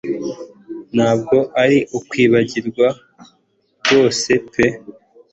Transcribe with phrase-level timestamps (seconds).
[0.95, 2.87] Ntabwo ari ukwibagirwa
[3.83, 4.65] rwose pe